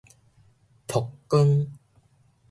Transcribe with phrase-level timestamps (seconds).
[0.87, 0.95] 曝
[1.27, 1.67] 光